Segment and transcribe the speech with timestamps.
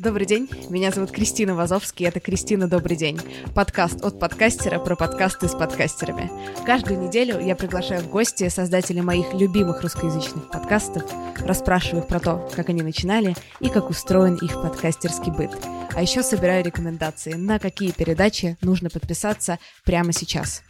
[0.00, 3.20] Добрый день, меня зовут Кристина Вазовский, это «Кристина, добрый день».
[3.54, 6.30] Подкаст от подкастера про подкасты с подкастерами.
[6.64, 11.02] Каждую неделю я приглашаю в гости создателей моих любимых русскоязычных подкастов,
[11.44, 15.50] расспрашиваю их про то, как они начинали и как устроен их подкастерский быт.
[15.94, 20.62] А еще собираю рекомендации, на какие передачи нужно подписаться прямо сейчас.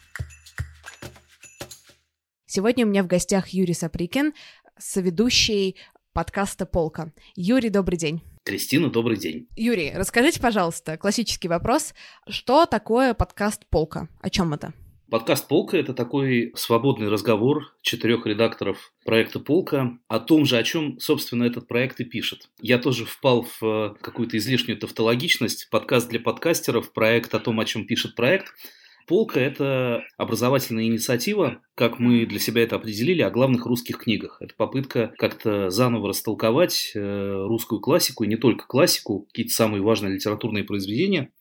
[2.46, 4.32] Сегодня у меня в гостях Юрий Саприкин,
[4.76, 5.76] соведущий
[6.12, 7.12] подкаста «Полка».
[7.36, 8.24] Юрий, добрый день.
[8.44, 9.48] Кристина, добрый день.
[9.54, 11.94] Юрий, расскажите, пожалуйста, классический вопрос.
[12.26, 14.08] Что такое подкаст «Полка»?
[14.20, 14.72] О чем это?
[15.10, 20.98] Подкаст «Полка»— это такой свободный разговор четырех редакторов проекта «Полка» о том же, о чем,
[21.00, 22.48] собственно, этот проект и пишет.
[22.60, 25.68] Я тоже впал в э, какую-то излишнюю тавтологичность.
[25.68, 28.54] Подкаст для подкастеров, проект о том, о чем пишет проект—
[29.10, 34.36] Полка– это образовательная инициатива, как мы для себя это определили, о главных русских книгах.
[34.40, 40.14] Это попытка как-то заново растолковать э, русскую классику, и не только классику, какие-то самые важные
[40.14, 41.32] литературные произведения.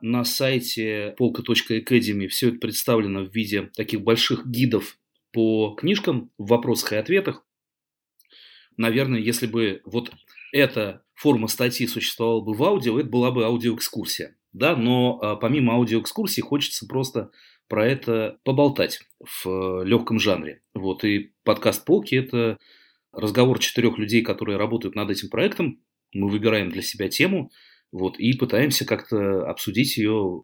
[0.00, 4.96] На сайте polka.academy все это представлено в виде таких больших гидов
[5.32, 7.44] по книжкам в вопросах и ответах.
[8.76, 10.12] Наверное, если бы вот
[10.52, 15.74] эта форма статьи существовала бы в аудио, это была бы аудиоэкскурсия да, но а, помимо
[15.74, 17.30] аудиоэкскурсии хочется просто
[17.68, 20.60] про это поболтать в э, легком жанре.
[20.74, 22.58] Вот, и подкаст «Полки»– это
[23.12, 25.80] разговор четырех людей, которые работают над этим проектом.
[26.12, 27.50] Мы выбираем для себя тему,
[27.90, 30.42] вот, и пытаемся как-то обсудить ее,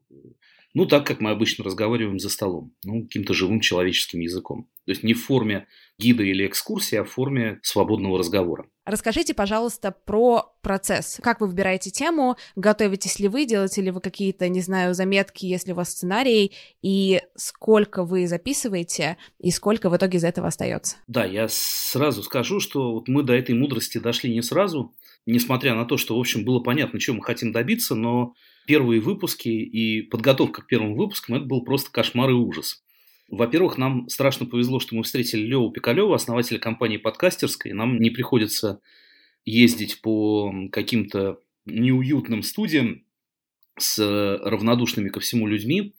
[0.74, 4.68] ну, так, как мы обычно разговариваем за столом, ну, каким-то живым человеческим языком.
[4.84, 5.66] То есть не в форме
[5.98, 8.66] гида или экскурсии, а в форме свободного разговора.
[8.86, 11.20] Расскажите, пожалуйста, про процесс.
[11.22, 12.36] Как вы выбираете тему?
[12.56, 13.44] Готовитесь ли вы?
[13.44, 16.52] Делаете ли вы какие-то, не знаю, заметки, если у вас сценарий?
[16.80, 19.18] И сколько вы записываете?
[19.38, 20.96] И сколько в итоге из этого остается?
[21.06, 24.94] Да, я сразу скажу, что вот мы до этой мудрости дошли не сразу,
[25.26, 28.32] несмотря на то, что, в общем, было понятно, чего мы хотим добиться, но
[28.68, 32.84] первые выпуски и подготовка к первым выпускам– это был просто кошмар и ужас.
[33.30, 37.72] Во-первых, нам страшно повезло, что мы встретили Леву Пикалева, основателя компании «Подкастерской».
[37.72, 38.80] Нам не приходится
[39.46, 43.04] ездить по каким-то неуютным студиям
[43.78, 45.94] с равнодушными ко всему людьми.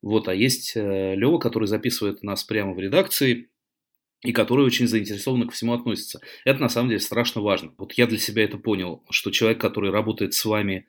[0.00, 3.50] Вот, а есть э, Лева, который записывает нас прямо в редакции
[4.22, 6.22] и который очень заинтересованно ко всему относится.
[6.46, 7.74] Это на самом деле страшно важно.
[7.76, 10.86] Вот я для себя это понял, что человек, который работает с вами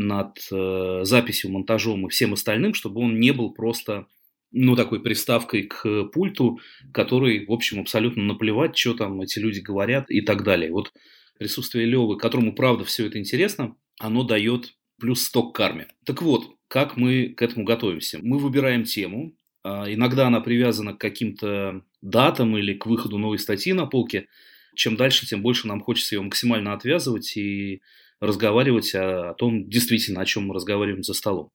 [0.00, 4.06] над э, записью, монтажом и всем остальным, чтобы он не был просто
[4.50, 6.58] ну, такой приставкой к пульту,
[6.92, 10.72] который, в общем, абсолютно наплевать, что там эти люди говорят и так далее.
[10.72, 10.92] Вот
[11.38, 15.88] присутствие Левы, которому, правда, все это интересно, оно дает плюс 100 к карме.
[16.04, 18.18] Так вот, как мы к этому готовимся?
[18.22, 23.74] Мы выбираем тему, а, иногда она привязана к каким-то датам или к выходу новой статьи
[23.74, 24.28] на полке.
[24.74, 27.82] Чем дальше, тем больше нам хочется ее максимально отвязывать и
[28.20, 31.50] разговаривать о, о том, действительно, о чем мы разговариваем за столом.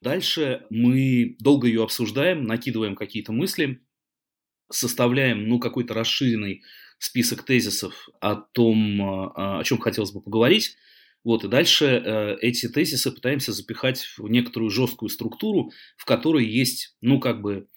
[0.00, 3.80] Дальше мы долго ее обсуждаем, накидываем какие-то мысли,
[4.70, 6.62] составляем ну, какой-то расширенный
[6.98, 10.76] список тезисов о том, а, о чем хотелось бы поговорить.
[11.22, 16.96] Вот, и дальше э, эти тезисы пытаемся запихать в некоторую жесткую структуру, в которой есть,
[17.02, 17.68] ну, как бы,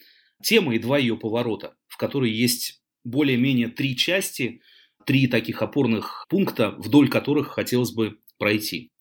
[0.41, 4.61] тема и два ее поворота, в которой есть более-менее три части,
[5.05, 8.91] три таких опорных пункта, вдоль которых хотелось бы пройти.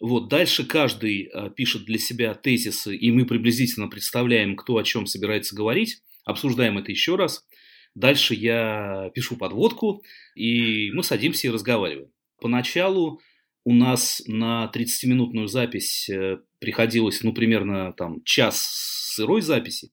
[0.00, 5.06] Вот, дальше каждый э, пишет для себя тезисы, и мы приблизительно представляем, кто о чем
[5.06, 7.46] собирается говорить, обсуждаем это еще раз.
[7.94, 10.02] Дальше я пишу подводку,
[10.34, 12.10] и мы садимся и разговариваем.
[12.40, 13.20] Поначалу
[13.62, 18.66] у нас на 30-минутную запись э, приходилось, ну, примерно там час
[19.14, 19.92] сырой записи,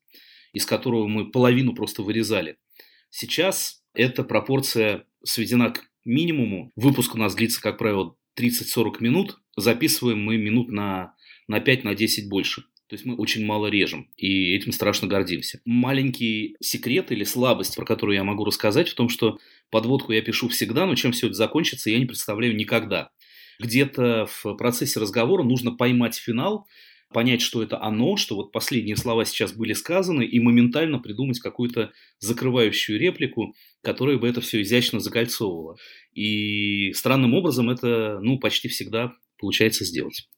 [0.52, 2.58] из которого мы половину просто вырезали.
[3.12, 6.72] Сейчас эта пропорция сведена к минимуму.
[6.76, 11.16] Выпуск у нас длится, как правило, 30-40 минут, записываем мы минут на,
[11.48, 12.64] на 5, на 10 больше.
[12.88, 15.62] То есть мы очень мало режем, и этим страшно гордимся.
[15.64, 19.38] Маленький секрет или слабость, про которую я могу рассказать, в том, что
[19.70, 23.12] подводку я пишу всегда, но чем все это закончится, я не представляю никогда.
[23.60, 26.66] Где-то в процессе разговора нужно поймать финал,
[27.12, 31.92] понять, что это оно, что вот последние слова сейчас были сказаны, и моментально придумать какую-то
[32.20, 35.78] закрывающую реплику, которая бы это все изящно закольцовывала.
[36.14, 40.30] И странным образом это, ну, почти всегда получается сделать.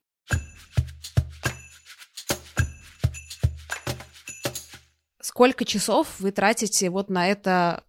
[5.22, 7.84] Сколько часов вы тратите вот на это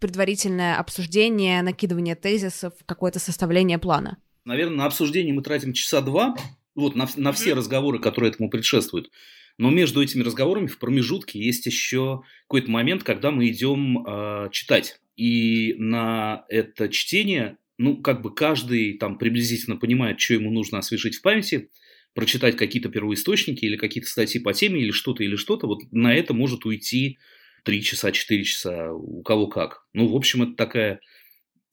[0.00, 4.18] предварительное обсуждение, накидывание тезисов, какое-то составление плана?
[4.44, 6.36] Наверное, на обсуждение мы тратим часа два,
[6.74, 9.10] вот на, на все разговоры, которые этому предшествуют.
[9.58, 15.00] Но между этими разговорами в промежутке есть еще какой-то момент, когда мы идем э, читать.
[15.16, 21.16] И на это чтение ну, как бы каждый там приблизительно понимает, что ему нужно освежить
[21.16, 21.70] в памяти,
[22.14, 26.32] прочитать какие-то первоисточники или какие-то статьи по теме или что-то, или что-то, вот на это
[26.34, 27.18] может уйти
[27.64, 29.86] 3 часа, 4 часа, у кого как.
[29.92, 31.00] Ну, в общем, это такая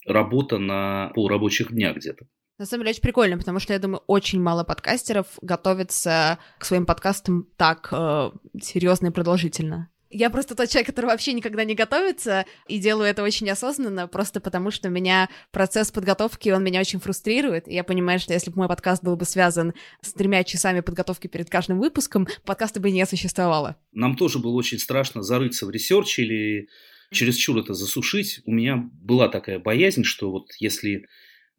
[0.06, 2.27] работа на полурабочих дня где-то.
[2.61, 6.85] На самом деле очень прикольно, потому что я думаю, очень мало подкастеров готовятся к своим
[6.85, 8.29] подкастам так э,
[8.61, 9.89] серьезно и продолжительно.
[10.11, 14.41] Я просто тот человек, который вообще никогда не готовится, и делаю это очень осознанно, просто
[14.41, 17.67] потому что меня процесс подготовки, он меня очень фрустрирует.
[17.67, 21.25] И я понимаю, что если бы мой подкаст был бы связан с тремя часами подготовки
[21.25, 23.75] перед каждым выпуском, подкаста бы не существовало.
[23.91, 26.67] Нам тоже было очень страшно зарыться в research или
[27.09, 28.41] чересчур это засушить.
[28.45, 31.07] У меня была такая боязнь, что вот если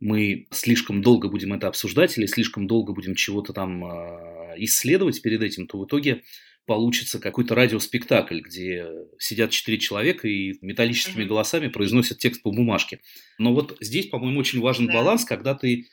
[0.02, 5.42] мы слишком долго будем это обсуждать или слишком долго будем чего-то там э, исследовать перед
[5.42, 6.22] этим, то в итоге
[6.66, 8.84] получится какой-то радиоспектакль, где
[9.18, 11.28] сидят четыре человека и металлическими mm-hmm.
[11.28, 13.00] голосами произносят текст по бумажке.
[13.38, 14.94] Но вот здесь, по-моему, очень важен да.
[14.94, 15.86] баланс, когда ты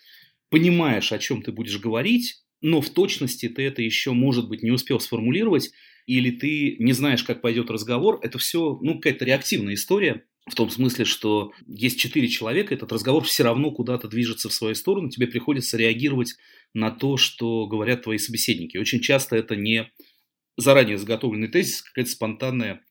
[0.49, 4.71] понимаешь, о чем ты будешь говорить, но в точности ты это еще, может быть, не
[4.71, 5.71] успел сформулировать,
[6.07, 8.19] или ты не знаешь, как пойдет разговор.
[8.23, 10.25] Это все, ну, какая-то реактивная история.
[10.49, 14.75] В том смысле, что есть четыре человека, этот разговор все равно куда-то движется в свою
[14.75, 16.35] сторону, тебе приходится реагировать
[16.73, 18.77] на то, что говорят твои собеседники.
[18.77, 19.91] Очень часто это не
[20.57, 22.81] заранее заготовленный тезис, какая-то спонтанная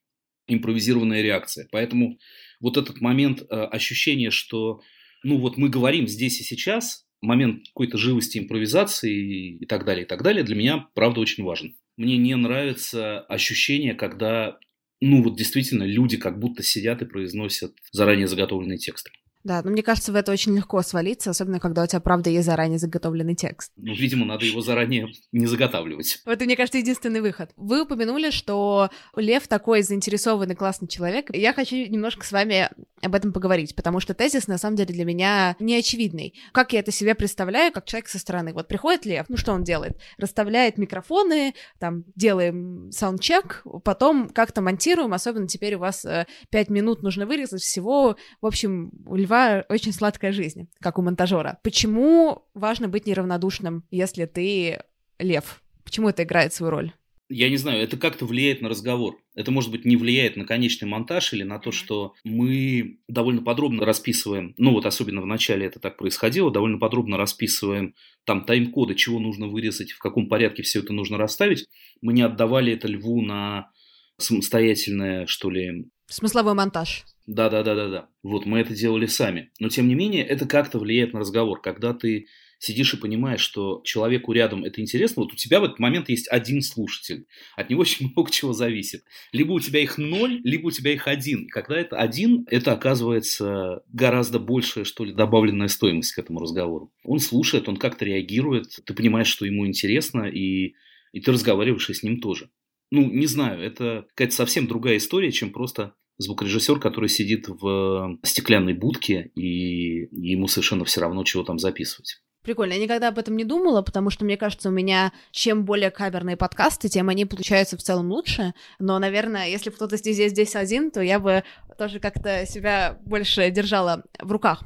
[0.47, 1.69] импровизированная реакция.
[1.71, 2.19] Поэтому
[2.61, 4.81] вот этот момент э, ощущения, что
[5.23, 10.09] ну вот мы говорим здесь и сейчас, момент какой-то живости импровизации и так далее, и
[10.09, 11.77] так далее, для меня, правда, очень важен.
[11.97, 14.59] Мне не нравится ощущение, когда,
[15.00, 19.11] ну вот действительно, люди как будто сидят и произносят заранее заготовленные тексты.
[19.45, 22.47] Да, но мне кажется, в это очень легко свалиться, особенно когда у тебя, правда, есть
[22.47, 23.73] заранее заготовленный текст.
[23.77, 26.21] Ну, видимо, надо его заранее не заготавливать.
[26.27, 27.50] Это, мне кажется, единственный выход.
[27.56, 31.35] Вы упомянули, что Лев такой заинтересованный, классный человек.
[31.35, 32.69] Я хочу немножко с вами
[33.03, 36.35] об этом поговорить, потому что тезис, на самом деле, для меня не очевидный.
[36.53, 38.53] Как я это себе представляю, как человек со стороны?
[38.53, 39.99] Вот приходит Лев, ну что он делает?
[40.19, 47.03] Расставляет микрофоны, там, делаем саундчек, потом как-то монтируем, особенно теперь у вас э, 5 минут
[47.03, 48.17] нужно вырезать всего.
[48.41, 51.59] В общем, у Льва очень сладкая жизнь, как у монтажера.
[51.62, 54.83] Почему важно быть неравнодушным, если ты
[55.19, 55.62] лев?
[55.85, 56.93] Почему это играет свою роль?
[57.31, 59.21] Я не знаю, это как-то влияет на разговор.
[59.35, 63.85] Это, может быть, не влияет на конечный монтаж или на то, что мы довольно подробно
[63.85, 67.95] расписываем, ну вот особенно в начале это так происходило, довольно подробно расписываем
[68.25, 71.67] там тайм-коды, чего нужно вырезать, в каком порядке все это нужно расставить.
[72.01, 73.71] Мы не отдавали это льву на
[74.19, 75.87] самостоятельное, что ли...
[76.07, 77.05] Смысловой монтаж.
[77.27, 78.09] Да, да, да, да, да.
[78.23, 79.51] Вот мы это делали сами.
[79.61, 81.61] Но тем не менее, это как-то влияет на разговор.
[81.61, 82.27] Когда ты
[82.59, 86.29] сидишь и понимаешь, что человеку рядом это интересно, вот у тебя в этот момент есть
[86.29, 87.27] один слушатель.
[87.57, 89.05] От него очень много чего зависит.
[89.33, 91.45] Либо у тебя их ноль, либо у тебя их один.
[91.45, 96.93] И когда это один, это оказывается гораздо большая, что ли, добавленная стоимость к этому разговору.
[97.05, 100.75] Он слушает, он как-то реагирует, ты понимаешь, что ему интересно, и,
[101.13, 102.51] и ты разговариваешь и с ним тоже.
[102.91, 108.73] Ну, не знаю, это какая-то совсем другая история, чем просто звукорежиссер, который сидит в стеклянной
[108.73, 112.23] будке, и ему совершенно все равно, чего там записывать.
[112.49, 112.73] Прикольно.
[112.73, 116.39] Я никогда об этом не думала, потому что, мне кажется, у меня чем более каверные
[116.39, 118.55] подкасты, тем они получаются в целом лучше.
[118.79, 121.45] Но, наверное, если бы кто-то здесь, здесь один, то я бы
[121.77, 124.62] тоже как-то себя больше держала в руках.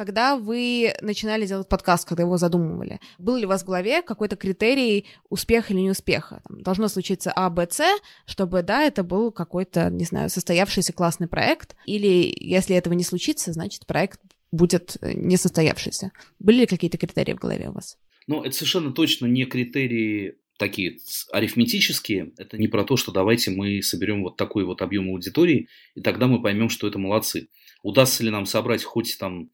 [0.00, 4.34] Когда вы начинали делать подкаст, когда его задумывали, был ли у вас в голове какой-то
[4.34, 6.40] критерий успеха или неуспеха?
[6.48, 7.82] Там, должно случиться А, Б, С,
[8.24, 13.52] чтобы, да, это был какой-то, не знаю, состоявшийся классный проект, или если этого не случится,
[13.52, 16.12] значит, проект будет э, не состоявшийся.
[16.38, 17.98] Были ли какие-то критерии в голове у вас?
[18.26, 20.96] Ну, это совершенно точно не критерии такие
[21.30, 22.32] арифметические.
[22.38, 26.26] Это не про то, что давайте мы соберем вот такой вот объем аудитории, и тогда
[26.26, 27.48] мы поймем, что это молодцы.
[27.82, 29.50] Удастся ли нам собрать хоть там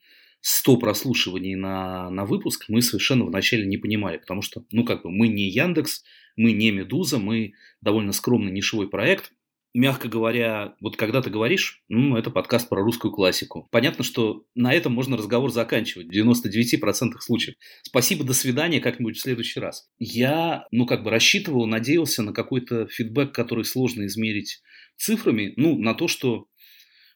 [0.48, 5.10] 100 прослушиваний на, на выпуск мы совершенно вначале не понимали, потому что, ну, как бы,
[5.10, 6.04] мы не Яндекс,
[6.36, 9.32] мы не Медуза, мы довольно скромный нишевой проект.
[9.74, 13.66] Мягко говоря, вот когда ты говоришь, ну, это подкаст про русскую классику.
[13.72, 17.56] Понятно, что на этом можно разговор заканчивать в 99% случаев.
[17.82, 19.88] Спасибо, до свидания, как-нибудь в следующий раз.
[19.98, 24.62] Я, ну, как бы рассчитывал, надеялся на какой-то фидбэк, который сложно измерить
[24.96, 26.46] цифрами, ну, на то, что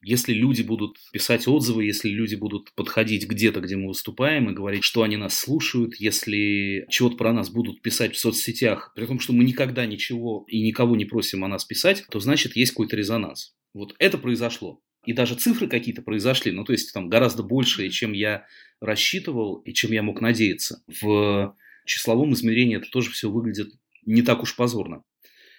[0.03, 4.85] если люди будут писать отзывы, если люди будут подходить где-то, где мы выступаем, и говорить,
[4.85, 9.33] что они нас слушают, если чего-то про нас будут писать в соцсетях, при том, что
[9.33, 13.55] мы никогда ничего и никого не просим о нас писать, то значит есть какой-то резонанс.
[13.75, 14.81] Вот это произошло.
[15.05, 18.47] И даже цифры какие-то произошли, ну то есть там гораздо больше, чем я
[18.81, 20.83] рассчитывал и чем я мог надеяться.
[21.03, 23.73] В числовом измерении это тоже все выглядит
[24.05, 25.03] не так уж позорно.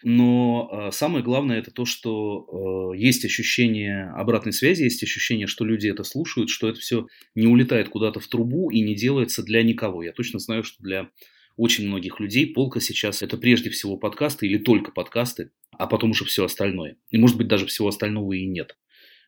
[0.03, 5.65] Но э, самое главное это то, что э, есть ощущение обратной связи, есть ощущение, что
[5.65, 9.61] люди это слушают, что это все не улетает куда-то в трубу и не делается для
[9.63, 10.03] никого.
[10.03, 11.09] Я точно знаю, что для
[11.57, 16.25] очень многих людей полка сейчас это прежде всего подкасты или только подкасты, а потом уже
[16.25, 16.97] все остальное.
[17.09, 18.77] И может быть даже всего остального и нет.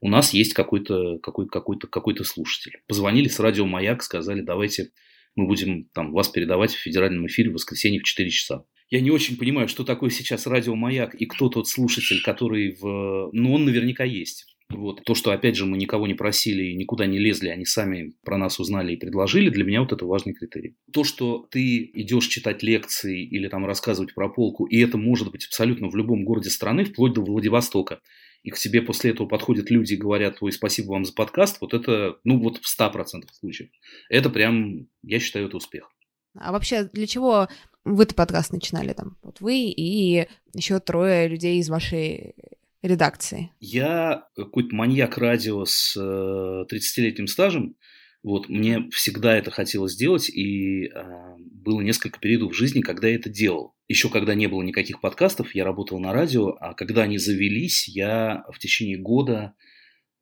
[0.01, 2.81] У нас есть какой-то какой, какой-то, какой-то слушатель.
[2.87, 4.91] Позвонили с радио «Маяк», сказали, давайте
[5.35, 8.65] мы будем там, вас передавать в федеральном эфире в воскресенье в 4 часа.
[8.89, 13.29] Я не очень понимаю, что такое сейчас радио «Маяк» и кто тот слушатель, который в...
[13.31, 14.45] Ну, он наверняка есть.
[14.69, 15.03] Вот.
[15.03, 18.37] То, что, опять же, мы никого не просили и никуда не лезли, они сами про
[18.37, 20.75] нас узнали и предложили, для меня вот это важный критерий.
[20.91, 25.45] То, что ты идешь читать лекции или там рассказывать про полку, и это может быть
[25.45, 27.99] абсолютно в любом городе страны, вплоть до Владивостока,
[28.43, 31.73] и к тебе после этого подходят люди и говорят, ой, спасибо вам за подкаст, вот
[31.73, 33.69] это, ну вот в 100% случаев.
[34.09, 35.89] Это прям, я считаю, это успех.
[36.35, 37.47] А вообще, для чего
[37.85, 39.17] вы-то подкаст начинали там?
[39.23, 42.35] Вот вы и еще трое людей из вашей
[42.81, 43.51] редакции?
[43.59, 47.75] Я какой-то маньяк радио с 30-летним э, стажем.
[48.21, 50.91] Вот, мне всегда это хотелось сделать, и э,
[51.37, 53.75] было несколько периодов в жизни, когда я это делал.
[53.89, 58.45] Еще когда не было никаких подкастов, я работал на радио, а когда они завелись, я
[58.49, 59.55] в течение года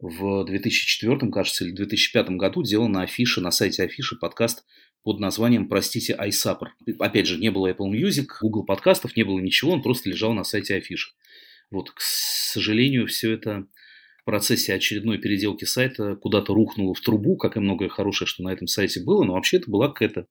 [0.02, 4.66] в 2004, кажется, или 2005 году делал на афише, на сайте афиши подкаст
[5.04, 6.70] под названием «Простите, iSupper».
[7.00, 10.44] Опять же, не было Apple Music, Google подкастов, не было ничего, он просто лежал на
[10.44, 11.12] сайте афиши.
[11.70, 13.68] Вот, к сожалению, все это
[14.22, 18.50] в процессе очередной переделки сайта куда-то рухнуло в трубу, как и многое хорошее, что на
[18.50, 20.28] этом сайте было, но вообще это была какая-то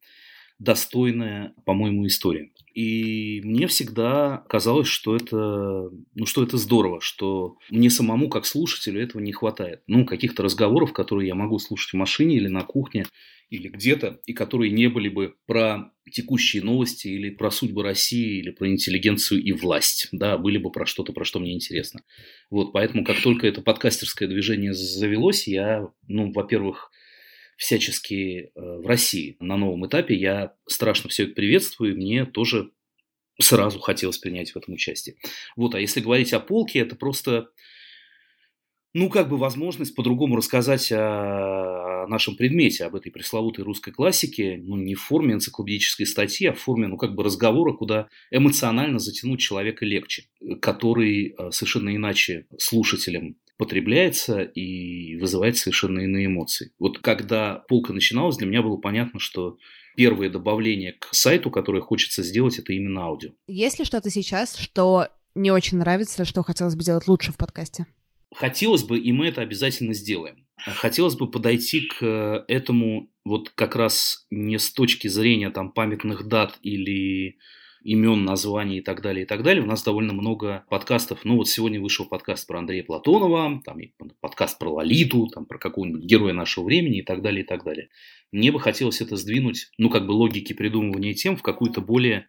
[0.61, 2.51] достойная, по-моему, история.
[2.75, 9.03] И мне всегда казалось, что это, ну, что это здорово, что мне самому, как слушателю,
[9.03, 9.83] этого не хватает.
[9.89, 13.07] Ну, каких-то разговоров, которые я могу слушать в машине или на кухне,
[13.49, 18.51] или где-то, и которые не были бы про текущие новости или про судьбы России, или
[18.51, 22.03] про интеллигенцию и власть, да, были бы про что-то, про что мне интересно.
[22.51, 26.93] Вот, поэтому как только это подкастерское движение завелось, я, ну, во-первых,
[27.61, 32.71] всячески э, в России на новом этапе, я страшно все это приветствую, и мне тоже
[33.39, 35.17] сразу хотелось принять в этом участие.
[35.57, 37.51] Вот, а если говорить о полке, это просто
[38.95, 44.77] ну, как бы возможность по-другому рассказать о нашем предмете, об этой пресловутой русской классике, ну,
[44.77, 49.39] не в форме энциклопедической статьи, а в форме, ну, как бы разговора, куда эмоционально затянуть
[49.39, 50.25] человека легче,
[50.63, 56.73] который э, совершенно иначе слушателям потребляется и вызывает совершенно иные эмоции.
[56.79, 59.59] Вот когда полка начиналась, для меня было понятно, что
[59.97, 63.33] первое добавление к сайту, которое хочется сделать, это именно аудио.
[63.47, 67.87] Есть ли что-то сейчас, что не очень нравится, что хотелось бы сделать лучше в подкасте?
[68.35, 70.47] Хотелось бы, и мы это обязательно сделаем.
[70.57, 76.27] Хотелось бы подойти к э, этому вот как раз не с точки зрения там памятных
[76.27, 77.37] дат или
[77.83, 79.63] имен, названий и так далее, и так далее.
[79.63, 81.25] У нас довольно много подкастов.
[81.25, 83.79] Ну вот сегодня вышел подкаст про Андрея Платонова, там
[84.21, 87.89] подкаст про Лолиту, там про какого-нибудь героя нашего времени и так далее, и так далее.
[88.33, 92.27] Мне бы хотелось это сдвинуть, ну как бы логики придумывания тем в какую-то более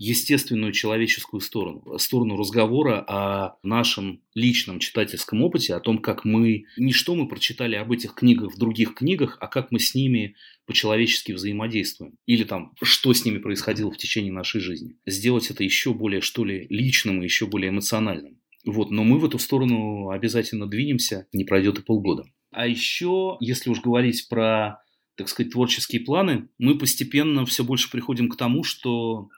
[0.00, 6.92] естественную человеческую сторону, сторону разговора о нашем личном читательском опыте, о том, как мы, не
[6.92, 11.32] что мы прочитали об этих книгах в других книгах, а как мы с ними по-человечески
[11.32, 12.14] взаимодействуем.
[12.24, 14.96] Или там, что с ними происходило в течение нашей жизни.
[15.04, 18.40] Сделать это еще более, что ли, личным и еще более эмоциональным.
[18.64, 22.24] Вот, но мы в эту сторону обязательно двинемся, не пройдет и полгода.
[22.52, 24.82] А еще, если уж говорить про
[25.16, 29.28] так сказать, творческие планы, мы постепенно все больше приходим к тому, что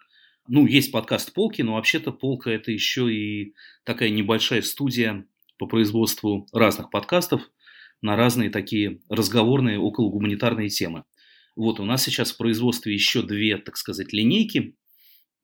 [0.49, 5.27] ну, есть подкаст «Полки», но вообще-то «Полка»– это еще и такая небольшая студия
[5.59, 7.51] по производству разных подкастов
[8.01, 11.05] на разные такие разговорные около гуманитарные темы.
[11.55, 14.75] Вот, у нас сейчас в производстве еще две, так сказать, линейки.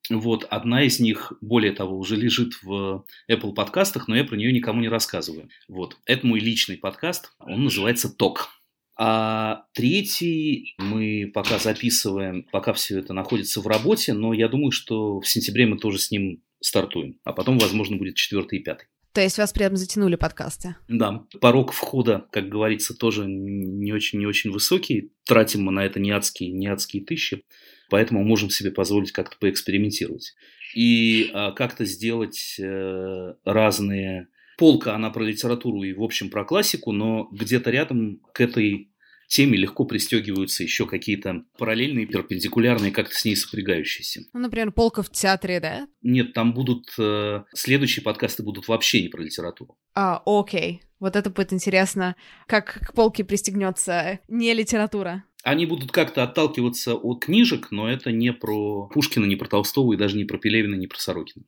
[0.09, 4.51] Вот, одна из них, более того, уже лежит в Apple подкастах, но я про нее
[4.51, 5.49] никому не рассказываю.
[5.67, 8.58] Вот, это мой личный подкаст, он называется «Ток».
[9.01, 15.21] А третий мы пока записываем, пока все это находится в работе, но я думаю, что
[15.21, 17.17] в сентябре мы тоже с ним стартуем.
[17.23, 18.87] А потом, возможно, будет четвертый и пятый.
[19.13, 20.75] То есть вас прям затянули подкасты?
[20.89, 21.23] Да.
[21.39, 25.13] Порог входа, как говорится, тоже не очень, не очень высокий.
[25.25, 27.45] Тратим мы на это не адские, не адские тысячи.
[27.89, 30.35] Поэтому можем себе позволить как-то поэкспериментировать.
[30.75, 34.27] И а, как-то сделать э, разные
[34.59, 38.91] полка, она про литературу и, в общем, про классику, но где-то рядом к этой
[39.29, 44.21] теме легко пристегиваются еще какие-то параллельные, перпендикулярные, как-то с ней сопрягающиеся.
[44.33, 45.87] Ну, например, полка в театре, да?
[46.01, 46.89] Нет, там будут...
[46.97, 49.77] Э, следующие подкасты будут вообще не про литературу.
[49.95, 50.81] А, окей.
[50.99, 55.23] Вот это будет интересно, как к полке пристегнется не литература.
[55.43, 59.97] Они будут как-то отталкиваться от книжек, но это не про Пушкина, не про Толстого и
[59.97, 61.45] даже не про Пелевина, не про Сорокина.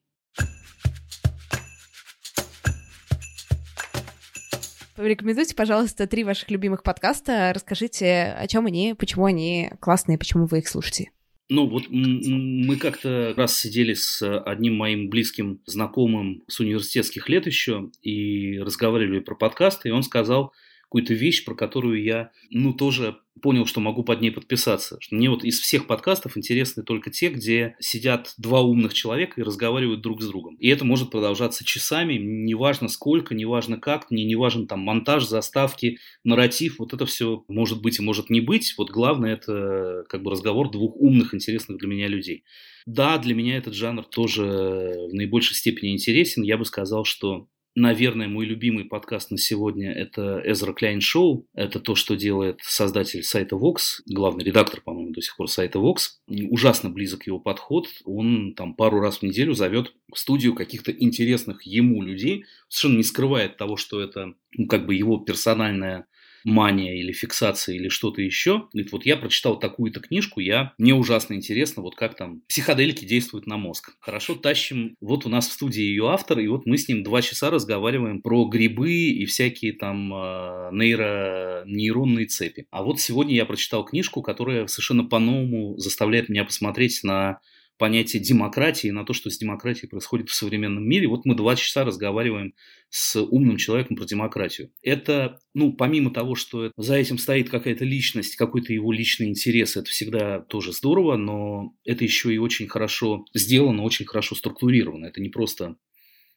[4.96, 7.52] Порекомендуйте, пожалуйста, три ваших любимых подкаста.
[7.54, 11.12] Расскажите, о чем они, почему они классные, почему вы их слушаете.
[11.50, 17.92] Ну вот мы как-то раз сидели с одним моим близким знакомым с университетских лет еще
[18.02, 23.66] и разговаривали про подкасты, и он сказал какую-то вещь, про которую я, ну, тоже понял,
[23.66, 25.00] что могу под ней подписаться.
[25.10, 30.02] Мне вот из всех подкастов интересны только те, где сидят два умных человека и разговаривают
[30.02, 30.56] друг с другом.
[30.56, 35.98] И это может продолжаться часами, неважно сколько, неважно как, мне не важен там монтаж, заставки,
[36.24, 38.74] нарратив, вот это все может быть и может не быть.
[38.78, 42.44] Вот главное это как бы разговор двух умных, интересных для меня людей.
[42.86, 46.44] Да, для меня этот жанр тоже в наибольшей степени интересен.
[46.44, 51.48] Я бы сказал, что Наверное, мой любимый подкаст на сегодня– это Эзра Кляйн Шоу.
[51.54, 56.18] Это то, что делает создатель сайта Vox, главный редактор, по-моему, до сих пор сайта Vox.
[56.28, 57.88] Ужасно близок его подход.
[58.04, 63.04] Он там пару раз в неделю зовет в студию каких-то интересных ему людей, совершенно не
[63.04, 66.08] скрывает того, что это ну, как бы его персональная
[66.44, 68.68] мания или фиксация или что-то еще.
[68.74, 73.48] Говорит, вот я прочитал такую-то книжку, я, мне ужасно интересно, вот как там психоделики действуют
[73.48, 73.96] на мозг.
[74.00, 77.22] Хорошо, тащим, вот у нас в студии ее автор, и вот мы с ним два
[77.22, 82.68] часа разговариваем про грибы и всякие там э, нейро, нейронные цепи.
[82.72, 87.40] А вот сегодня я прочитал книжку, которая совершенно по-новому заставляет меня посмотреть на
[87.82, 91.08] понятие демократии, на то, что с демократией происходит в современном мире.
[91.08, 92.54] Вот мы два часа разговариваем
[92.92, 94.72] с умным человеком про демократию.
[94.84, 99.90] Это, ну, помимо того, что за этим стоит какая-то личность, какой-то его личный интерес, это
[99.90, 105.08] всегда тоже здорово, но это еще и очень хорошо сделано, очень хорошо структурировано.
[105.08, 105.76] Это не просто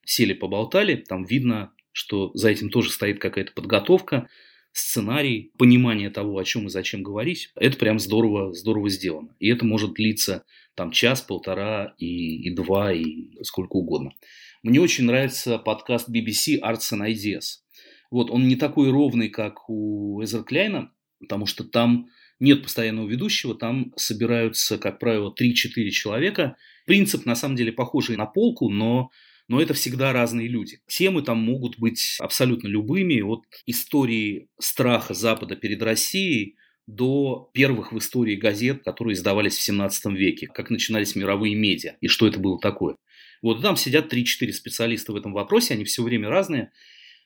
[0.07, 4.31] сели, поболтали, там видно, что за этим тоже стоит какая-то подготовка,
[4.73, 9.37] сценарий, понимание того, о чем и зачем говорить, это прям здорово, здорово сделано.
[9.39, 10.45] И это может длиться
[10.75, 14.13] там час, полтора и, и два, и сколько угодно.
[14.63, 17.61] Мне очень нравится подкаст BBC Arts and Ideas.
[18.11, 22.07] Вот, он не такой ровный, как у Эзер Кляйна, потому что там
[22.41, 26.57] нет постоянного ведущего, там собираются, как правило, 3-4 человека.
[26.87, 29.11] Принцип, на самом деле, похожий на полку, но
[29.47, 30.81] но это всегда разные люди.
[30.87, 37.99] Темы там могут быть абсолютно любыми, от истории страха Запада перед Россией до первых в
[37.99, 42.59] истории газет, которые издавались в 17 веке, как начинались мировые медиа и что это было
[42.59, 42.97] такое.
[43.43, 46.73] Вот там сидят 3-4 специалиста в этом вопросе, они все время разные.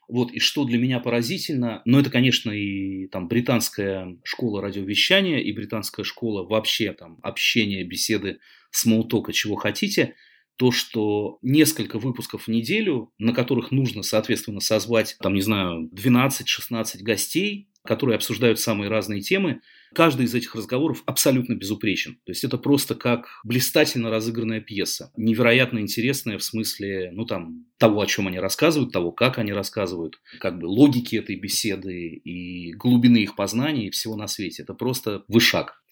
[0.08, 5.52] Вот, и что для меня поразительно, ну, это, конечно, и там британская школа радиовещания, и
[5.52, 8.38] британская школа вообще там общения, беседы,
[8.70, 10.14] смолтока, чего хотите,
[10.56, 17.02] то, что несколько выпусков в неделю, на которых нужно, соответственно, созвать, там, не знаю, 12-16
[17.02, 19.60] гостей, которые обсуждают самые разные темы,
[19.94, 22.14] каждый из этих разговоров абсолютно безупречен.
[22.24, 25.10] То есть это просто как блистательно разыгранная пьеса.
[25.16, 30.20] Невероятно интересная в смысле, ну там, того, о чем они рассказывают, того, как они рассказывают,
[30.38, 34.62] как бы логики этой беседы и глубины их познания и всего на свете.
[34.62, 35.82] Это просто вышаг.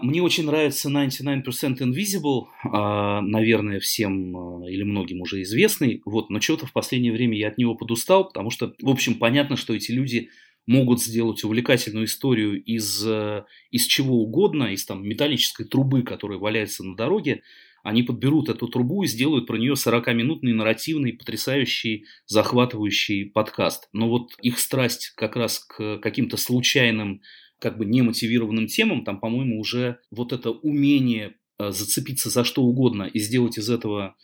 [0.00, 6.40] Мне очень нравится 99% Invisible, а, наверное, всем а, или многим уже известный, вот, но
[6.40, 9.90] что-то в последнее время я от него подустал, потому что, в общем, понятно, что эти
[9.90, 10.30] люди
[10.68, 16.84] могут сделать увлекательную историю из, э, из чего угодно, из там металлической трубы, которая валяется
[16.84, 17.42] на дороге,
[17.82, 23.88] они подберут эту трубу и сделают про нее 40-минутный нарративный, потрясающий, захватывающий подкаст.
[23.94, 27.22] Но вот их страсть как раз к каким-то случайным,
[27.58, 33.04] как бы немотивированным темам, там, по-моему, уже вот это умение э, зацепиться за что угодно
[33.04, 34.16] и сделать из этого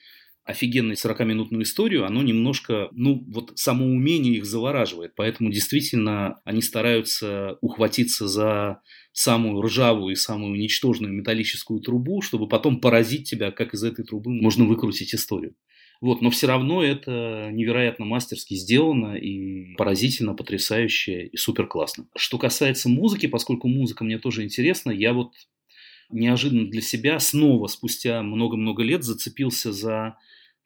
[0.44, 5.14] офигенную 40-минутную историю, оно немножко, ну, вот само умение их завораживает.
[5.16, 8.80] Поэтому действительно они стараются ухватиться за
[9.12, 14.33] самую ржавую и самую ничтожную металлическую трубу, чтобы потом поразить тебя, как из этой трубы
[14.33, 15.54] можно выкрутить историю.
[16.00, 22.07] Вот, но все равно это невероятно мастерски сделано и поразительно, потрясающе и супер классно.
[22.14, 25.33] Что касается музыки, поскольку музыка мне тоже интересна, я вот
[26.11, 30.17] неожиданно для себя снова спустя много-много лет зацепился за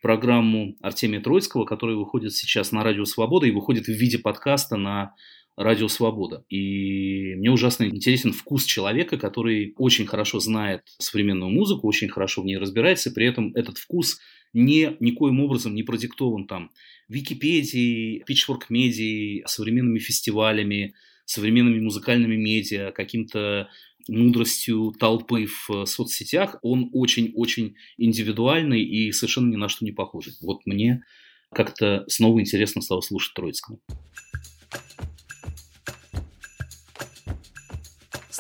[0.03, 5.15] программу Артемия Троицкого, которая выходит сейчас на Радио Свобода и выходит в виде подкаста на
[5.57, 6.45] Радио Свобода.
[6.49, 12.47] И мне ужасно интересен вкус человека, который очень хорошо знает современную музыку, очень хорошо в
[12.47, 14.21] ней разбирается, и при этом этот вкус
[14.53, 16.71] не, никоим образом не продиктован там
[17.09, 20.95] Википедией, Pitchfork медией, современными фестивалями,
[21.29, 23.69] современными музыкальными медиа, каким-то
[24.09, 30.33] мудростью толпы в э, соцсетях, он очень-очень индивидуальный и совершенно ни на что не похожий.
[30.41, 31.05] Вот мне
[31.53, 33.79] как-то снова интересно стало слушать Троицкого.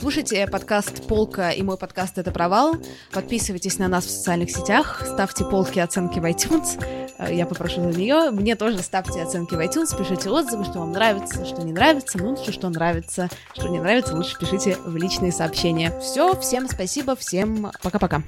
[0.01, 2.77] Слушайте подкаст «Полка» и мой подкаст «Это провал».
[3.11, 6.81] Подписывайтесь на нас в социальных сетях, ставьте полки оценки в iTunes.
[7.19, 8.31] Э, я попрошу за нее.
[8.31, 12.17] Мне тоже ставьте оценки в iTunes, пишите отзывы, что вам нравится, что не нравится.
[12.17, 13.29] Ну, лучше, что нравится.
[13.53, 15.93] Что не нравится, лучше пишите в личные сообщения.
[15.99, 18.23] Все, всем спасибо, всем пока-пока.